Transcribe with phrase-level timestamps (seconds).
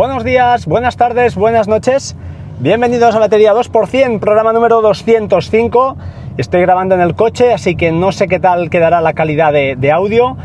[0.00, 2.16] Buenos días, buenas tardes, buenas noches.
[2.58, 5.96] Bienvenidos a Batería 2%, programa número 205.
[6.38, 9.92] Estoy grabando en el coche, así que no sé qué tal quedará la calidad de,
[9.92, 10.38] audio.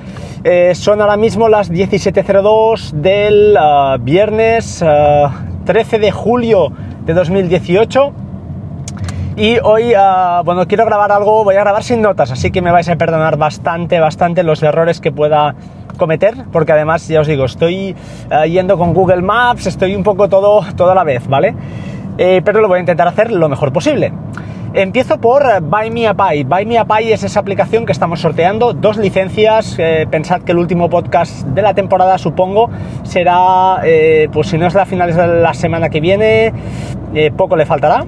[0.43, 4.83] Eh, son ahora mismo las 17.02 del uh, viernes
[5.63, 6.73] 13 uh, de julio
[7.05, 8.24] de 2018.
[9.37, 12.71] Y hoy, uh, bueno, quiero grabar algo, voy a grabar sin notas, así que me
[12.71, 15.55] vais a perdonar bastante, bastante los errores que pueda
[15.97, 17.97] cometer, porque además, ya os digo, estoy
[18.31, 21.53] eh, yendo con Google Maps, estoy un poco todo, todo a la vez, ¿vale?
[22.17, 24.13] Eh, pero lo voy a intentar hacer lo mejor posible.
[24.73, 26.45] Empiezo por Buy Me a Pie.
[26.45, 29.75] Buy Me a Pie es esa aplicación que estamos sorteando, dos licencias.
[29.79, 32.69] Eh, pensad que el último podcast de la temporada, supongo,
[33.03, 33.81] será,
[34.31, 36.53] pues si no es a finales de la semana que viene,
[37.35, 38.05] poco le faltará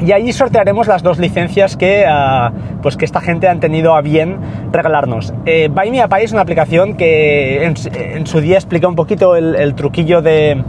[0.00, 4.00] y allí sortearemos las dos licencias que, ah, pues que esta gente han tenido a
[4.00, 4.38] bien
[4.72, 5.32] regalarnos.
[5.46, 9.36] Eh, Buy Me a Pie es una aplicación que en, su día explica un poquito
[9.36, 10.62] el, truquillo de,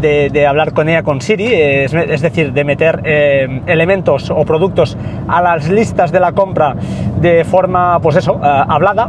[0.00, 4.96] de, hablar con ella con Siri, es, decir, de meter eh, elementos o productos
[5.28, 6.74] a las listas de la compra
[7.20, 9.08] de forma, pues eso, ah, hablada.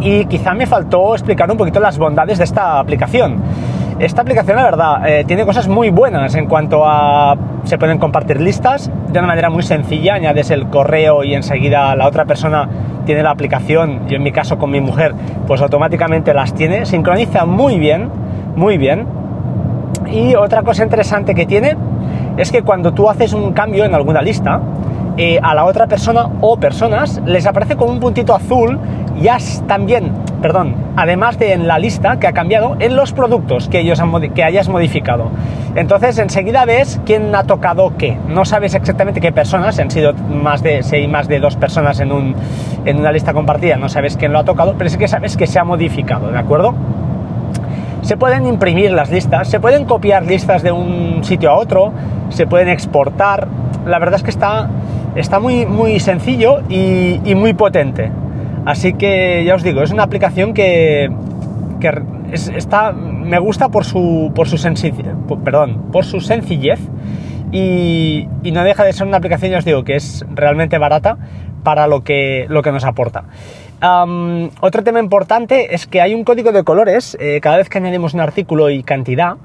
[0.00, 3.40] Y quizá me faltó explicar un poquito las bondades de esta aplicación.
[3.98, 7.34] Esta aplicación, la verdad, eh, tiene cosas muy buenas en cuanto a...
[7.64, 8.90] Se pueden compartir listas.
[9.08, 12.68] De una manera muy sencilla, añades el correo y enseguida la otra persona
[13.06, 15.14] tiene la aplicación, yo en mi caso con mi mujer,
[15.46, 18.10] pues automáticamente las tiene, sincroniza muy bien,
[18.54, 19.06] muy bien.
[20.12, 21.76] Y otra cosa interesante que tiene
[22.36, 24.60] es que cuando tú haces un cambio en alguna lista,
[25.16, 28.78] eh, a la otra persona o personas les aparece con un puntito azul
[29.18, 33.80] ya también, perdón, además de en la lista que ha cambiado, en los productos que,
[33.80, 34.00] ellos
[34.34, 35.30] que hayas modificado.
[35.74, 38.16] Entonces enseguida ves quién ha tocado qué.
[38.28, 42.00] No sabes exactamente qué personas, han sido más de, si hay más de dos personas
[42.00, 42.34] en, un,
[42.84, 45.46] en una lista compartida, no sabes quién lo ha tocado, pero sí que sabes que
[45.46, 46.74] se ha modificado, ¿de acuerdo?
[48.02, 51.92] Se pueden imprimir las listas, se pueden copiar listas de un sitio a otro,
[52.28, 53.48] se pueden exportar.
[53.84, 54.68] La verdad es que está,
[55.16, 58.12] está muy, muy sencillo y muy potente.
[58.66, 61.08] Así que ya os digo, es una aplicación que,
[62.32, 65.06] está, me gusta por su, por su, sencillez,
[65.44, 66.80] perdón, por su sencillez
[67.52, 71.16] y, no deja de ser una aplicación, ya os digo, que es realmente barata
[71.62, 73.24] para lo que, lo que nos aporta.
[73.80, 78.14] otro tema importante es que hay un código de colores, eh, cada vez que añadimos
[78.14, 79.36] un artículo y cantidad,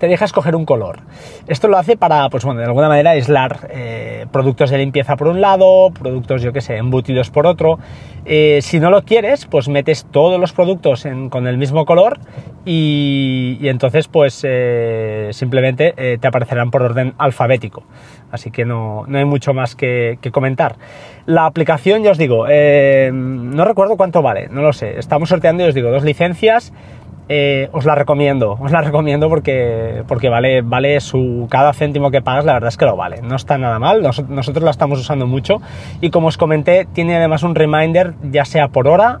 [0.00, 1.00] te deja escoger un color.
[1.46, 5.28] Esto lo hace para, pues bueno, de alguna manera aislar eh, productos de limpieza por
[5.28, 7.78] un lado, productos, yo que sé, embutidos por otro.
[8.24, 12.18] Eh, si no lo quieres, pues metes todos los productos con el mismo color
[12.64, 17.82] y, entonces pues eh, simplemente te aparecerán por orden alfabético.
[18.32, 20.76] Así que no, hay mucho más que, que, comentar.
[21.26, 24.98] La aplicación, ya os digo, no recuerdo cuánto vale, no lo sé.
[24.98, 26.72] Estamos sorteando, ya os digo, dos licencias
[27.32, 32.22] eh, os la recomiendo, os la recomiendo porque, porque vale, vale su, cada céntimo que
[32.22, 35.28] pagas, la verdad es que lo vale, no está nada mal, nosotros la estamos usando
[35.28, 35.62] mucho
[36.00, 39.20] y como os comenté, tiene además un reminder ya sea por hora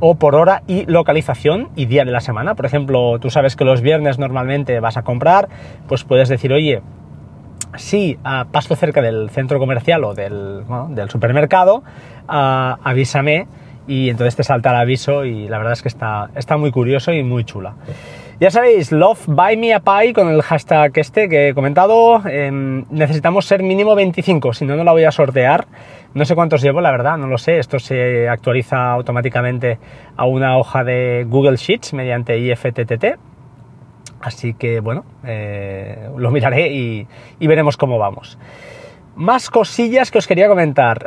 [0.00, 2.56] o por hora y localización y día de la semana.
[2.56, 5.48] Por ejemplo, tú sabes que los viernes normalmente vas a comprar,
[5.88, 6.82] pues puedes decir, oye,
[7.76, 8.18] si
[8.52, 10.66] paso cerca del centro comercial o del,
[11.08, 11.82] supermercado,
[12.28, 13.46] ah, avísame
[13.86, 17.12] y entonces te salta el aviso y la verdad es que está, está muy curioso
[17.12, 17.74] y muy chula.
[18.38, 22.20] Ya sabéis, Love Buy Me a Pie con el hashtag este que he comentado.
[22.28, 25.66] Em, necesitamos ser mínimo 25, si no, no la voy a sortear.
[26.12, 27.58] No sé cuántos llevo, la verdad, no lo sé.
[27.58, 29.78] Esto se actualiza automáticamente
[30.18, 33.18] a una hoja de Google Sheets mediante IFTTT.
[34.20, 37.06] Así que bueno, eh, lo miraré y,
[37.38, 38.38] y veremos cómo vamos.
[39.16, 41.04] Más cosillas que os quería comentar.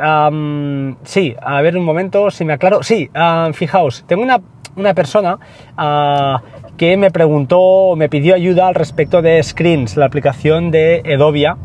[1.04, 2.82] sí, a ver un momento si me aclaro.
[2.82, 3.08] Sí,
[3.52, 5.38] fijaos, tengo una, persona
[5.76, 6.42] ah,
[6.76, 11.56] que me preguntó, me pidió ayuda al respecto de Screens, la aplicación de Edovia.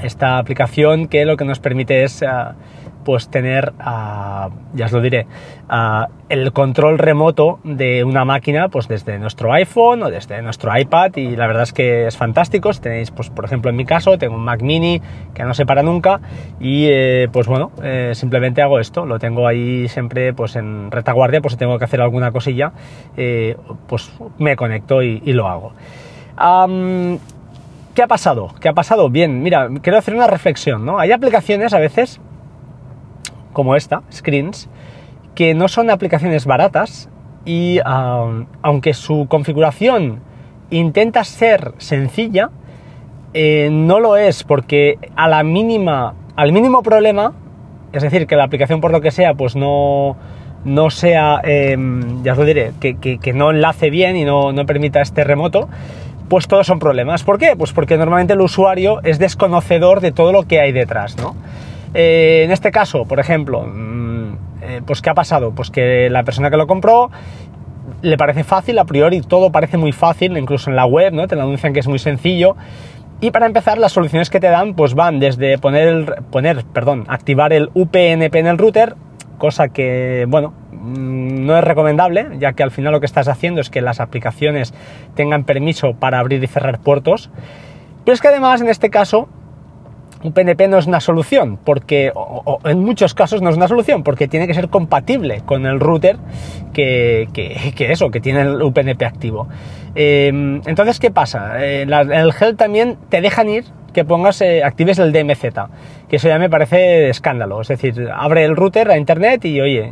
[0.00, 2.54] Esta aplicación que lo que nos permite es ah,
[3.04, 5.26] pues tener, ah, ya os lo diré,
[5.68, 11.16] ah, el control remoto de una máquina pues desde nuestro iPhone o desde nuestro iPad
[11.16, 12.72] y la verdad es que es fantástico.
[12.72, 15.00] Si tenéis, pues por ejemplo en mi caso, tengo un Mac mini
[15.34, 16.20] que no se para nunca
[16.60, 21.40] y eh, pues bueno, eh, simplemente hago esto, lo tengo ahí siempre pues en retaguardia,
[21.40, 22.72] pues si tengo que hacer alguna cosilla,
[23.16, 23.56] eh,
[23.86, 25.72] pues me conecto y, lo hago.
[27.94, 28.54] ¿Qué ha pasado?
[28.60, 29.10] ¿Qué ha pasado?
[29.10, 30.98] Bien, mira, quiero hacer una reflexión, ¿no?
[30.98, 32.20] Hay aplicaciones a veces
[33.52, 34.68] como esta, Screens,
[35.34, 37.08] que no son aplicaciones baratas
[37.44, 40.20] y aunque su configuración
[40.70, 42.50] intenta ser sencilla,
[43.34, 47.32] eh, no lo es porque a la mínima, al mínimo problema
[47.92, 50.16] es decir, que la aplicación por lo que sea, pues no,
[50.64, 55.00] no sea, em, ya os lo diré, que, no enlace bien y no, no permita
[55.00, 55.68] este remoto,
[56.28, 57.22] pues todos son problemas.
[57.22, 57.54] ¿Por qué?
[57.56, 61.36] Pues porque normalmente el usuario es desconocedor de todo lo que hay detrás, ¿no?
[61.94, 65.52] Eh, en este caso, por ejemplo, mm, eh, pues ¿qué ha pasado?
[65.52, 67.10] Pues que la persona que lo compró
[68.00, 71.26] le parece fácil, a priori todo parece muy fácil, incluso en la web, ¿no?
[71.28, 72.56] Te lo anuncian que es muy sencillo.
[73.20, 77.52] Y para empezar, las soluciones que te dan, pues van desde poner, poner, perdón, activar
[77.52, 78.96] el UPnP en el router,
[79.38, 83.60] cosa que, bueno, mm, no es recomendable, ya que al final lo que estás haciendo
[83.60, 84.74] es que las aplicaciones
[85.14, 87.30] tengan permiso para abrir y cerrar puertos.
[88.04, 89.28] Pero es que además, en este caso,
[90.22, 92.12] un PNP no es una solución, porque
[92.64, 96.16] en muchos casos no es una solución, porque tiene que ser compatible con el router
[96.72, 97.28] que,
[97.78, 99.48] eso, que tiene el UPnP activo.
[99.94, 101.62] Em, entonces, ¿qué pasa?
[101.64, 105.42] Eh, el GEL también te dejan ir que pongas, eh, actives el DMZ,
[106.08, 107.60] que eso ya me parece escándalo.
[107.60, 109.90] Es decir, abre el router a internet y oye,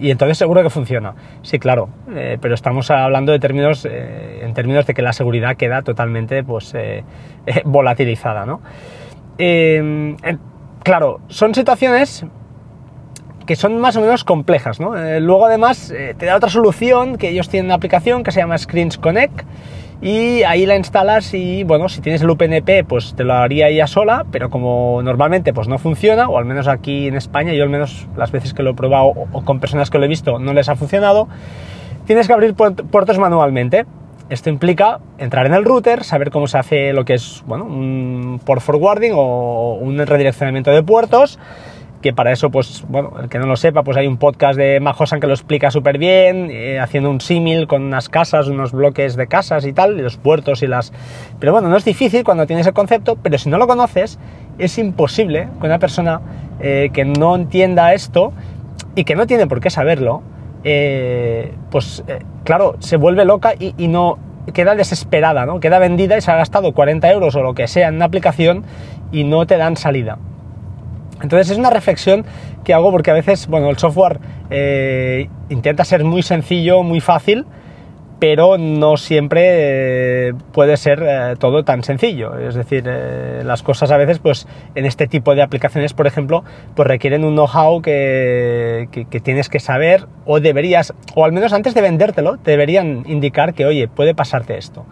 [0.00, 1.14] y, entonces seguro que funciona.
[1.42, 5.82] Sí, claro, eh, pero estamos hablando de términos, en términos de que la seguridad queda
[5.82, 6.74] totalmente pues,
[7.66, 8.62] volatilizada, ¿no?
[9.38, 10.16] Em,
[10.82, 12.24] claro, son situaciones
[13.46, 14.96] que son más o menos complejas, ¿no?
[14.96, 18.40] Eh, luego además eh, te da otra solución, que ellos tienen una aplicación que se
[18.40, 19.42] llama Screens Connect
[20.02, 23.86] y ahí la instalas y bueno, si tienes el UPnP pues te lo haría ella
[23.86, 27.70] sola, pero como normalmente pues no funciona, o al menos aquí en España, yo al
[27.70, 30.52] menos las veces que lo he probado o con personas que lo he visto no
[30.52, 31.28] les ha funcionado,
[32.04, 33.86] tienes que abrir puertos manualmente.
[34.28, 38.40] Esto implica entrar en el router, saber cómo se hace lo que es bueno, un
[38.44, 41.38] port forwarding o un redireccionamiento de puertos,
[42.02, 44.80] que para eso, pues, bueno, el que no lo sepa, pues hay un podcast de
[44.80, 49.16] Majosan que lo explica súper bien, eh, haciendo un símil con unas casas, unos bloques
[49.16, 50.92] de casas y tal, y los puertos y las...
[51.38, 54.18] Pero bueno, no es difícil cuando tienes el concepto, pero si no lo conoces,
[54.58, 56.20] es imposible que una persona
[56.60, 58.32] eh, que no entienda esto
[58.94, 60.22] y que no tiene por qué saberlo,
[60.68, 64.18] eh, pues eh, claro, se vuelve loca y, no
[64.52, 65.60] queda desesperada, ¿no?
[65.60, 68.64] Queda vendida y se ha gastado 40 euros o lo que sea en una aplicación
[69.12, 70.18] y no te dan salida.
[71.22, 72.24] Entonces es una reflexión
[72.64, 74.18] que hago porque a veces, bueno, el software
[74.50, 77.46] eh, intenta ser muy sencillo, muy fácil,
[78.18, 82.38] pero no siempre eh, puede ser eh, todo tan sencillo.
[82.38, 86.42] Es decir, eh, las cosas a veces, pues en este tipo de aplicaciones, por ejemplo,
[86.74, 91.74] pues requieren un know-how que, que, tienes que saber o deberías, o al menos antes
[91.74, 94.86] de vendértelo, te deberían indicar que, oye, puede pasarte esto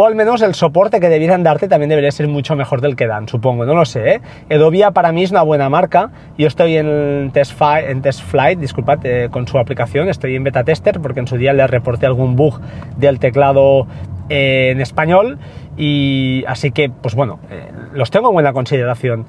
[0.00, 3.06] o al menos el soporte que debieran darte también debería ser mucho mejor del que
[3.06, 4.14] dan, supongo, no lo sé.
[4.14, 4.20] ¿eh?
[4.48, 9.28] Edovia para mí es una buena marca, yo estoy en Test, en Flight, disculpad, eh,
[9.30, 12.60] con su aplicación, estoy en beta tester porque en su día le reporté algún bug
[12.96, 13.86] del teclado
[14.30, 15.38] eh, en español
[15.76, 19.26] y así que, pues bueno, eh, los tengo en buena consideración.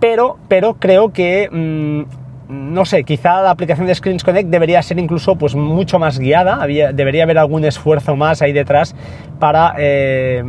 [0.00, 4.98] Pero, pero creo que mm, no sé, quizá la aplicación de Screens Connect debería ser
[4.98, 8.94] incluso pues mucho más guiada, debería haber algún esfuerzo más ahí detrás
[9.38, 10.42] para, eh,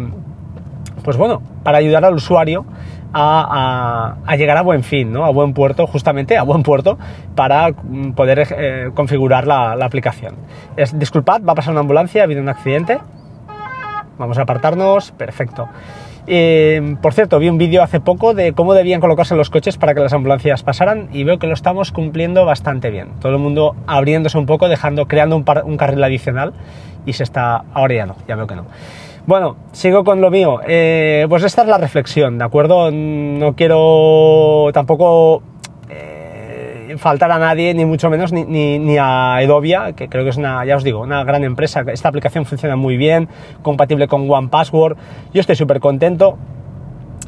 [1.04, 2.66] pues bueno, para ayudar al usuario
[3.14, 5.26] a, llegar a buen fin, ¿no?
[5.26, 6.98] a buen puerto, justamente a buen puerto,
[7.36, 10.36] para mm, poder eh, configurar la, aplicación.
[10.94, 13.00] disculpad, va a pasar una ambulancia, ha habido un accidente.
[14.18, 15.68] Vamos a apartarnos, perfecto.
[16.28, 19.94] Eh, por cierto, vi un vídeo hace poco de cómo debían colocarse los coches para
[19.94, 23.10] que las ambulancias pasaran y veo que lo estamos cumpliendo bastante bien.
[23.20, 26.54] Todo el mundo abriéndose un poco, dejando, creando un, carril adicional
[27.06, 27.64] y se está...
[27.74, 28.66] Ahora ya no, ya veo que no.
[29.26, 30.62] Bueno, sigo con lo mío.
[30.68, 32.92] Eh, pues esta es la reflexión, ¿de acuerdo?
[32.92, 35.44] No quiero tampoco
[36.98, 40.76] faltar a nadie, ni mucho menos, ni, a Edovia, que creo que es una, ya
[40.76, 41.84] os digo, una gran empresa.
[41.88, 43.28] Esta aplicación funciona muy bien,
[43.62, 44.98] compatible con One Password.
[45.34, 46.38] Yo estoy súper contento.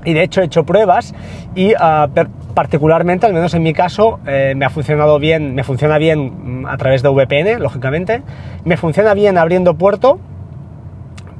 [0.06, 1.16] Y de hecho he hecho pruebas
[1.56, 2.10] y ah,
[2.54, 6.66] particularmente, al menos en mi caso, eh, me ha funcionado bien, me funciona bien mm,
[6.66, 8.22] a través de VPN, lógicamente.
[8.66, 10.20] Me funciona bien abriendo puerto,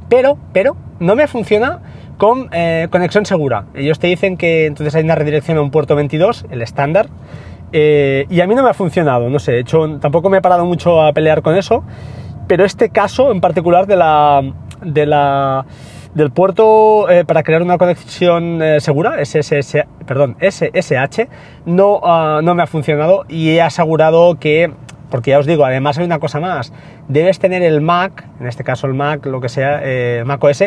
[0.08, 1.82] pero, pero no me funciona
[2.18, 3.66] con eh, conexión segura.
[3.74, 7.08] Ellos te dicen que entonces hay una redirección a un puerto 22, el estándar,
[7.76, 10.64] eh, y a mí no me ha funcionado, no sé, hecho, tampoco me he parado
[10.64, 11.84] mucho a pelear con eso,
[12.48, 14.44] pero este caso en particular de la,
[14.84, 15.66] de la,
[16.14, 21.28] del puerto eh, para crear una conexión eh, segura, SSH, perdón, SSH,
[21.66, 24.72] no, ah, no me ha funcionado y he asegurado que,
[25.10, 26.72] porque ya os digo, además hay una cosa más,
[27.08, 29.82] debes tener el Mac, en este caso el Mac, lo que sea,
[30.26, 30.66] Mac OS,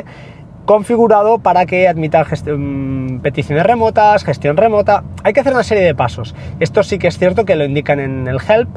[0.66, 5.04] configurado para que admita mm, peticiones remotas, gestión remota.
[5.23, 6.35] Hay que hacer una serie de pasos.
[6.61, 8.68] Esto sí que es cierto que lo indican en el help,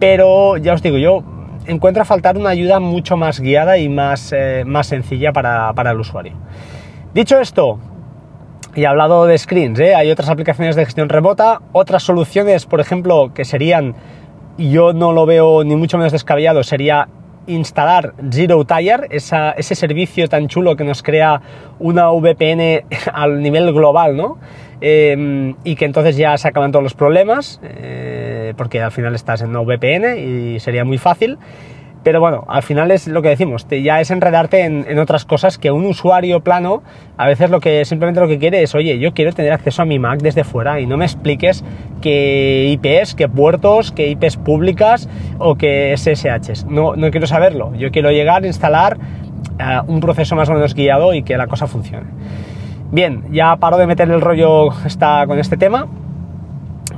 [0.00, 1.22] pero ya os digo, yo
[1.66, 6.00] encuentro a faltar una ayuda mucho más guiada y más, eh, más sencilla para, el
[6.00, 6.32] usuario.
[7.14, 7.78] Dicho esto,
[8.74, 9.94] Y hablado de screens, ¿eh?
[9.94, 13.94] hay otras aplicaciones de gestión remota, otras soluciones, por ejemplo, que serían,
[14.58, 17.08] yo no lo veo ni mucho menos descabellado, sería
[17.46, 21.40] instalar Zero Tire, ese servicio tan chulo que nos crea
[21.78, 24.38] una VPN al nivel global, ¿no?
[24.80, 29.40] Em, y que entonces ya se acaban todos los problemas, eh, porque al final estás
[29.40, 31.38] en una VPN y sería muy fácil.
[32.06, 35.72] Pero bueno, al final es lo que decimos, ya es enredarte en, otras cosas que
[35.72, 36.84] un usuario plano
[37.16, 39.86] a veces lo que simplemente lo que quiere es, oye, yo quiero tener acceso a
[39.86, 41.64] mi Mac desde fuera y no me expliques
[42.00, 45.08] qué IPs, qué puertos, qué IPs públicas
[45.40, 46.66] o qué SSHs.
[46.66, 47.74] No, no quiero saberlo.
[47.74, 48.98] Yo quiero llegar, instalar
[49.58, 52.06] eh, un proceso más o menos guiado y que la cosa funcione.
[52.92, 54.68] Bien, ya paro de meter el rollo
[55.26, 55.88] con este tema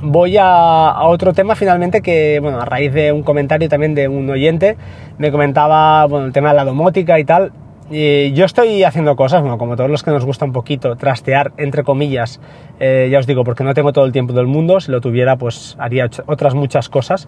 [0.01, 4.29] voy a, otro tema finalmente que, bueno, a raíz de un comentario también de un
[4.29, 4.77] oyente,
[5.17, 7.51] me comentaba, bueno, el tema de la domótica y tal.
[7.91, 11.53] Y yo estoy haciendo cosas, bueno, como todos los que nos gusta un poquito, trastear,
[11.57, 12.39] entre comillas,
[12.79, 15.37] eh, ya os digo, porque no tengo todo el tiempo del mundo, si lo tuviera,
[15.37, 17.27] pues haría otras muchas cosas.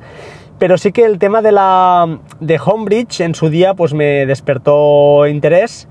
[0.59, 5.25] Pero sí que el tema de la de Homebridge en su día, pues me despertó
[5.25, 5.87] interés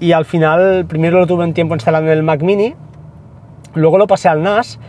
[0.00, 2.74] y al final, primero lo tuve un tiempo instalado en el Mac Mini,
[3.74, 4.80] luego lo pasé al NAS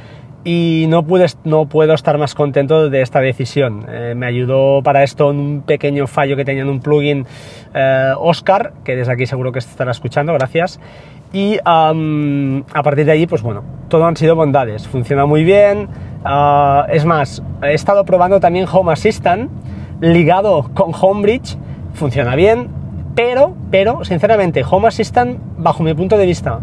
[0.44, 3.86] y no, pude, no puedo estar más contento de esta decisión.
[3.90, 7.26] Eh, me ayudó para esto un pequeño fallo que tenía en un plugin
[7.74, 10.80] eh, Oscar, que desde aquí seguro que estará escuchando, gracias.
[11.32, 11.94] Y a
[12.84, 14.88] partir de allí, pues bueno, todo han sido bondades.
[14.88, 15.88] Funciona muy bien.
[16.26, 19.52] Ah, es más, he estado probando también Home Assistant
[20.02, 21.56] ligado con Homebridge.
[21.94, 22.70] Funciona bien,
[23.16, 26.62] pero, pero, sinceramente, Home Assistant, bajo mi punto de vista,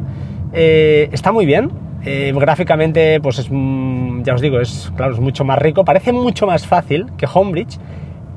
[0.52, 5.20] eh, está muy bien eh, gráficamente, pues es, mm, ya os digo, es, claro, es
[5.20, 7.78] mucho más rico, parece mucho más fácil que Homebridge,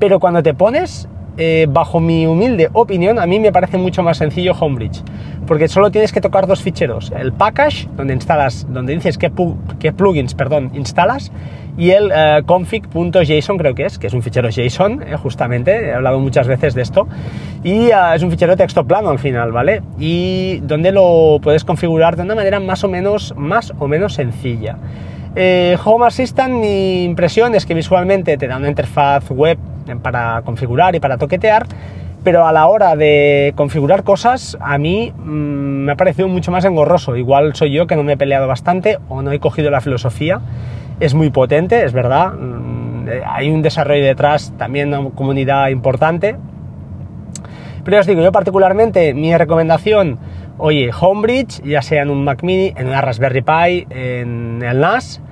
[0.00, 4.18] pero cuando te pones, eh, bajo mi humilde opinión, a mí me parece mucho más
[4.18, 5.02] sencillo Homebridge,
[5.46, 9.30] porque solo tienes que tocar dos ficheros, el package, donde instalas, donde dices qué,
[9.78, 11.30] qué plugins, perdón, instalas,
[11.80, 15.94] y el eh, config.json creo que es, que es un fichero JSON, eh, justamente, he
[15.94, 17.08] hablado muchas veces de esto,
[17.64, 19.80] y eh, es un fichero de texto plano al final, ¿vale?
[19.98, 24.76] Y donde lo puedes configurar de una manera más o menos, más o menos sencilla.
[25.84, 29.56] Home Assistant, mi impresión es que visualmente te da una interfaz web
[30.02, 31.66] para configurar y para toquetear,
[32.22, 36.66] pero a la hora de configurar cosas, a mí mm, me ha parecido mucho más
[36.66, 37.16] engorroso.
[37.16, 40.42] Igual soy yo que no me he peleado bastante o no he cogido la filosofía
[41.00, 42.34] es muy potente, es verdad.
[42.34, 46.36] Mm, hay un desarrollo detrás, también una comunidad importante.
[47.84, 50.18] Pero os digo, yo particularmente, mi recomendación,
[50.58, 55.22] oye, Homebridge, ya sea en un Mac Mini, en una Raspberry Pi, en el NAS,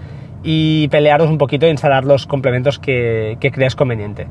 [0.43, 4.27] y pelearos un poquito e instalar los complementos que, que creas conveniente.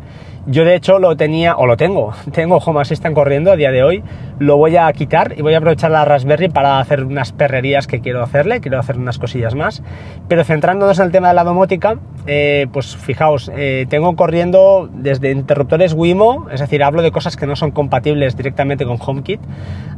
[0.50, 3.84] Yo de hecho lo tenía, o lo tengo, tengo Home Assistant corriendo a día de
[3.84, 4.02] hoy,
[4.40, 8.00] lo voy a quitar y voy a aprovechar la Raspberry para hacer unas perrerías que
[8.00, 9.84] quiero hacerle, quiero hacer unas cosillas más,
[10.30, 11.98] pero centrándonos en el tema de la domótica,
[12.28, 17.48] eh, pues fijaos, eh, tengo corriendo desde interruptores Wimo, es decir, hablo de cosas que
[17.48, 19.40] no son compatibles directamente con HomeKit,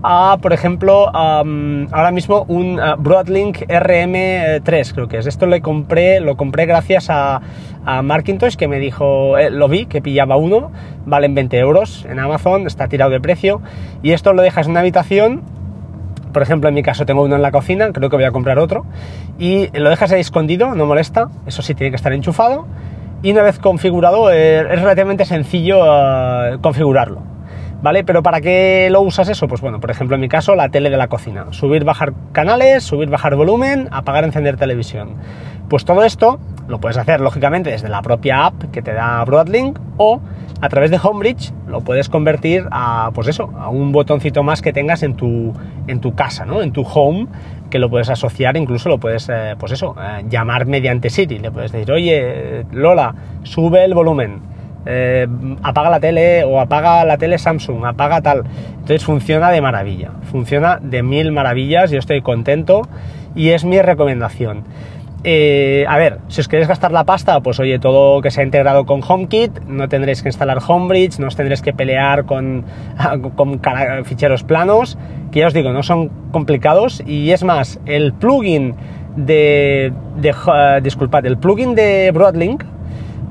[0.04, 6.20] a, por ejemplo, ahora mismo un uh, Broadlink RM3 creo que es, esto lo compré,
[6.22, 7.42] lo compré gracias a,
[7.86, 10.72] a Markintosh que me dijo, eh, lo vi, que pillaba uno,
[11.06, 13.62] valen 20 euros en Amazon, está tirado de precio,
[14.04, 15.42] y esto lo dejas en una habitación,
[16.32, 18.60] por ejemplo en mi caso tengo uno en la cocina, creo que voy a comprar
[18.60, 18.86] otro,
[19.38, 22.66] y lo dejas ahí escondido, no molesta, eso sí tiene que estar enchufado,
[23.22, 27.24] y una vez configurado eh, es relativamente sencillo eh, configurarlo.
[27.82, 28.04] ¿Vale?
[28.04, 29.48] Pero ¿para qué lo usas eso?
[29.48, 31.46] Pues bueno, por ejemplo, en mi caso, la tele de la cocina.
[31.52, 35.16] Subir, bajar canales, subir, bajar volumen, apagar, encender televisión.
[35.70, 39.80] Pues todo esto lo puedes hacer, lógicamente, desde la propia app que te da Broadlink
[39.96, 40.20] o
[40.62, 44.74] a través de Homebridge lo puedes convertir a, pues eso, a un botoncito más que
[44.74, 45.54] tengas en tu,
[45.88, 46.62] en tu casa, ¿no?
[46.62, 47.28] En tu home,
[47.70, 51.40] que lo puedes asociar, incluso lo puedes, eh, pues eso, eh, llamar mediante Siri.
[51.40, 54.50] Le puedes decir, oye, Lola, sube el volumen
[54.86, 55.28] eh,
[55.62, 58.44] apaga la tele o apaga la tele Samsung, apaga tal.
[58.72, 62.84] Entonces funciona de maravilla, funciona de mil maravillas, yo estoy contento
[63.36, 64.64] y es mi recomendación.
[65.24, 68.86] Eh, a ver, si os queréis gastar la pasta, pues oye, todo que sea integrado
[68.86, 72.64] con HomeKit, no tendréis que instalar HomeBridge, no os tendréis que pelear con,
[74.06, 74.98] ficheros planos,
[75.32, 77.04] que ya os digo, no son complicados.
[77.06, 78.76] Y es más, el plugin
[79.18, 82.64] de, de uh, disculpad, el plugin de Broadlink,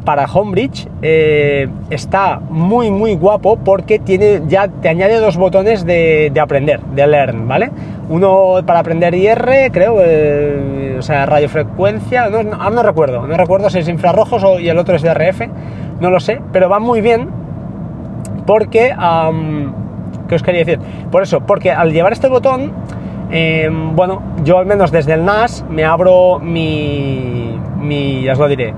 [0.09, 6.33] para Homebridge eh, está muy muy guapo porque tiene ya te añade dos botones de,
[6.41, 7.71] aprender, de learn, ¿vale?
[8.09, 13.69] Uno para aprender IR, creo, eh, o sea, radiofrecuencia, no, no, no, recuerdo, no recuerdo
[13.69, 15.43] si es infrarrojos o, el otro es de RF,
[16.01, 17.29] no lo sé, pero va muy bien
[18.47, 18.95] porque,
[20.27, 20.79] ¿qué os quería decir?
[21.11, 22.73] Por eso, porque al llevar este botón
[23.31, 28.49] em, bueno, yo al menos desde el NAS me abro mi, mi ya os lo
[28.49, 28.73] diré,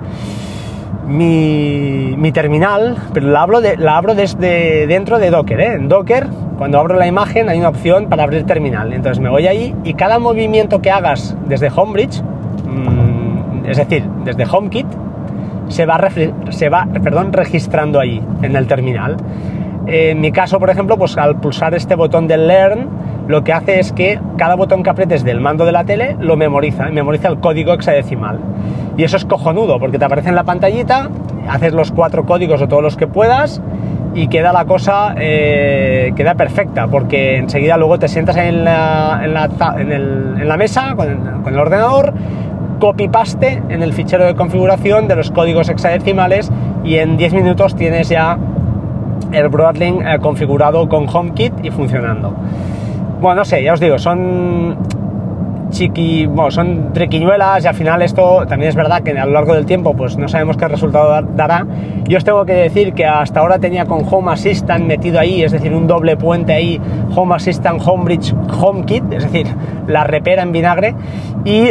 [1.06, 5.60] mi, mi terminal, pero la abro, de, la abro desde dentro de Docker.
[5.60, 5.74] ¿eh?
[5.74, 6.28] En Docker,
[6.58, 8.92] cuando abro la imagen, hay una opción para abrir terminal.
[8.92, 14.44] Entonces me voy ahí y cada movimiento que hagas desde Homebridge, mmm, es decir, desde
[14.44, 14.86] HomeKit,
[15.68, 16.00] se va,
[16.50, 19.16] se va perdón, registrando ahí en el terminal.
[19.86, 22.88] En mi caso, por ejemplo, pues al pulsar este botón de Learn,
[23.30, 26.36] lo que hace es que cada botón que aprietes del mando de la tele lo
[26.36, 28.40] memoriza, memoriza el código hexadecimal.
[28.96, 31.08] Y eso es cojonudo, porque te aparece en la pantallita,
[31.48, 33.62] haces los cuatro códigos o todos los que puedas
[34.14, 39.20] y queda la cosa, eh, queda perfecta, porque enseguida luego te sientas en la,
[40.58, 42.12] mesa con el, con el ordenador,
[42.80, 46.50] copy-paste en el fichero de configuración de los códigos hexadecimales
[46.82, 48.36] y en 10 minutos tienes ya
[49.30, 52.34] el Broadlink eh, configurado con HomeKit y funcionando.
[53.20, 54.78] Bueno, no sé, ya os digo, son
[55.68, 59.94] chiqui, son y al final esto también es verdad que a lo largo del tiempo
[59.94, 61.66] pues no sabemos qué resultado dará.
[62.08, 65.52] Yo os tengo que decir que hasta ahora tenía con Home Assistant metido ahí, es
[65.52, 66.80] decir, un doble puente ahí,
[67.14, 69.46] Home Assistant, Homebridge, HomeKit, es decir,
[69.86, 70.94] la repera en vinagre
[71.44, 71.68] y,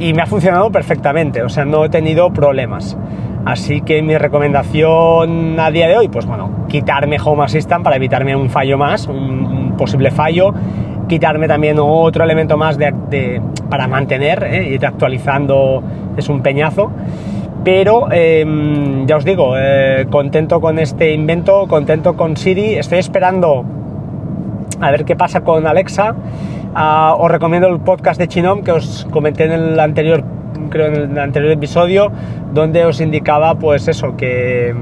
[0.00, 2.96] y me ha funcionado perfectamente, o sea, no he tenido problemas.
[3.44, 8.34] Así que mi recomendación a día de hoy, pues bueno, quitarme Home Assistant para evitarme
[8.34, 10.54] un fallo más, un, posible fallo
[11.08, 14.70] quitarme también otro elemento más de, para mantener, ¿eh?
[14.70, 15.82] ir actualizando
[16.16, 16.90] es un peñazo.
[17.62, 23.64] Pero eh, ya os digo, eh, contento con este invento, contento con Siri, estoy esperando
[24.80, 26.14] a ver qué pasa con Alexa.
[26.74, 30.24] Uh, os recomiendo el podcast de Chinom que os comenté en el anterior,
[30.70, 32.10] creo en el anterior episodio,
[32.52, 34.74] donde os indicaba pues eso, que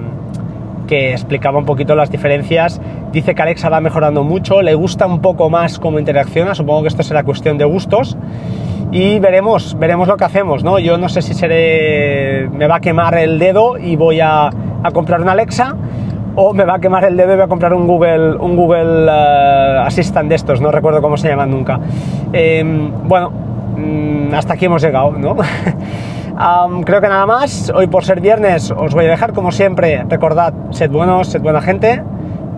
[0.87, 2.81] que explicaba un poquito las diferencias.
[3.13, 6.89] Dice que Alexa va mejorando mucho, le gusta un poco más cómo interacciona, supongo que
[6.89, 8.17] esto será cuestión de gustos.
[8.91, 10.79] Y veremos, veremos lo que hacemos, ¿no?
[10.79, 12.49] Yo no sé si seré.
[12.53, 15.77] me va a quemar el dedo y voy a, a comprar una Alexa.
[16.35, 19.87] O me va a quemar el dedo voy a comprar un Google, un Google uh,
[19.87, 21.79] Assistant de estos, no recuerdo cómo se llaman nunca.
[22.33, 22.63] Eh,
[23.05, 23.31] bueno,
[23.77, 25.37] mmm, hasta aquí hemos llegado, ¿no?
[26.85, 27.71] Creo que nada más.
[27.75, 31.61] Hoy por ser viernes os voy a dejar, como siempre, recordad, sed buenos, sed buena
[31.61, 32.03] gente.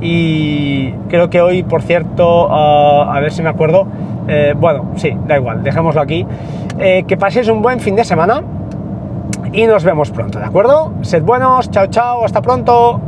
[0.01, 3.87] Y creo que hoy, por cierto, uh, a ver si me acuerdo.
[4.29, 6.27] Eh, bueno, sí, da igual, dejémoslo aquí.
[6.79, 8.43] Eh, que paséis un buen fin de semana
[9.53, 10.93] y nos vemos pronto, ¿de acuerdo?
[11.03, 13.01] Sed buenos, chao, chao, hasta pronto.